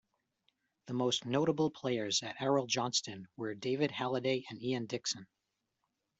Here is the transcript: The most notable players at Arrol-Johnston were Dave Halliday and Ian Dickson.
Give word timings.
The 0.87 0.95
most 0.95 1.27
notable 1.27 1.69
players 1.69 2.23
at 2.23 2.41
Arrol-Johnston 2.41 3.27
were 3.37 3.53
Dave 3.53 3.91
Halliday 3.91 4.45
and 4.49 4.59
Ian 4.59 4.87
Dickson. 4.87 5.27